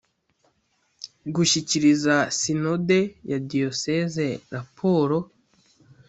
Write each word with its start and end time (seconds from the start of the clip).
Gushyikiriza 1.35 2.15
Sinode 2.39 2.99
ya 3.29 3.37
Diyoseze 3.49 4.27
raporo 4.55 5.17